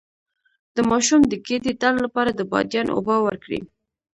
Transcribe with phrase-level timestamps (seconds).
[0.75, 3.61] د ماشوم د ګیډې درد لپاره د بادیان اوبه ورکړئ